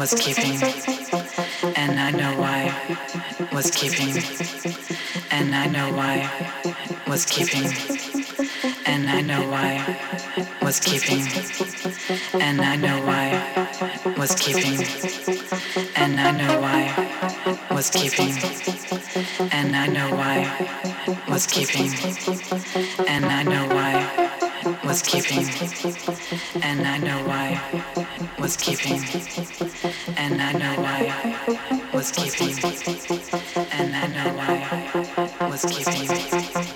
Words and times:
was 0.00 0.14
keeping, 0.14 0.56
and 1.76 2.00
I 2.00 2.10
know 2.10 2.32
why 2.40 2.72
was 3.52 3.70
keeping, 3.70 4.16
and 5.30 5.54
I 5.54 5.66
know 5.66 5.92
why 5.92 6.16
was 7.06 7.26
keeping, 7.26 7.68
and 8.86 9.10
I 9.10 9.20
know 9.20 9.42
why 9.50 9.98
was 10.62 10.80
keeping, 10.80 11.20
and 12.40 12.62
I 12.62 12.76
know 12.76 13.04
why 13.04 13.26
was 14.16 14.34
keeping, 14.36 14.80
and 15.96 16.18
I 16.18 16.30
know 16.30 16.60
why 16.62 17.66
was 17.70 17.90
keeping, 17.90 18.32
and 19.52 19.76
I 19.76 19.86
know 19.86 20.16
why 20.16 20.38
was 21.28 21.46
keeping, 21.46 21.92
and 23.06 23.26
I 23.26 23.42
know 23.42 23.68
why 23.68 24.29
was 24.84 25.02
keeping, 25.02 25.46
and 26.62 26.86
I 26.86 26.98
know 26.98 27.26
why. 27.26 27.60
Was 28.38 28.56
keeping, 28.56 29.02
and 30.16 30.40
I 30.42 30.52
know 30.52 30.74
why. 30.82 31.88
Was 31.92 32.10
keeping, 32.10 32.54
and 33.72 33.94
I 33.94 34.06
know 34.06 34.34
why. 34.36 35.48
Was 35.48 35.64
keeping, 35.64 36.69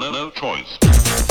No, 0.00 0.10
no, 0.10 0.30
choice. 0.30 1.23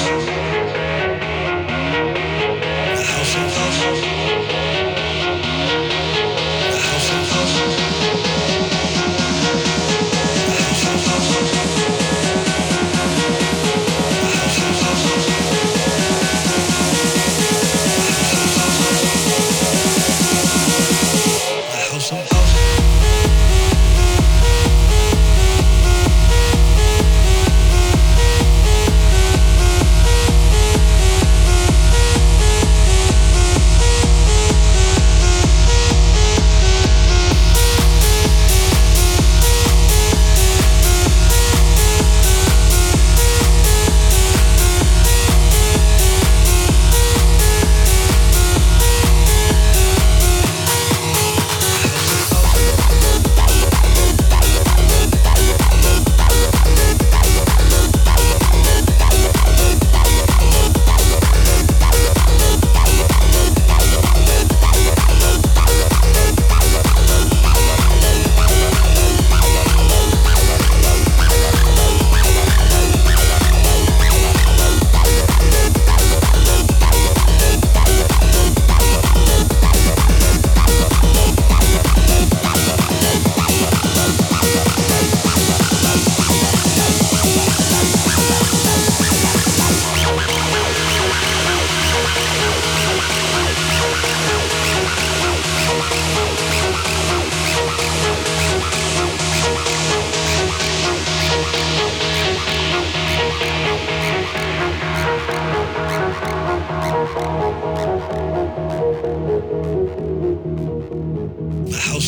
else. 0.00 0.31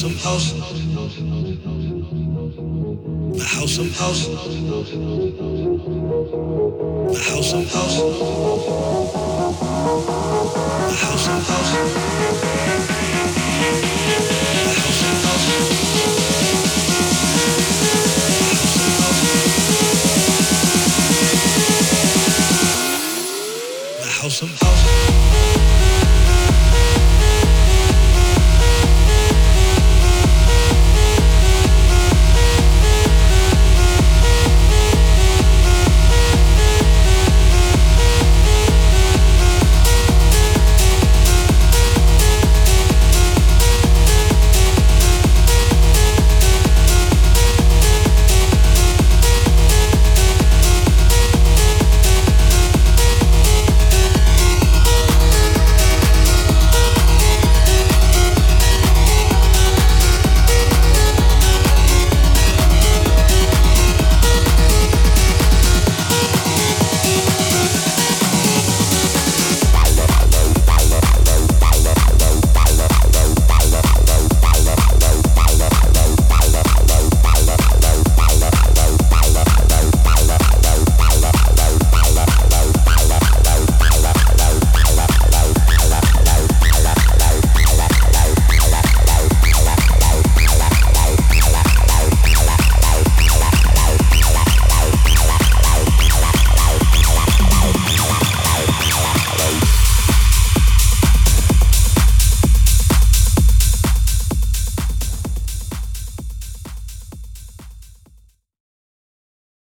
of 0.05 0.23
house. 0.23 0.53
The 3.33 3.45
house 3.45 3.79
of 3.79 3.97
house. 3.97 4.27
The 4.27 4.35
house 7.31 7.53
of 7.53 7.73
house. 7.73 7.97
The 10.91 10.97
house 11.01 11.29
of 11.29 11.43
house. 11.49 12.94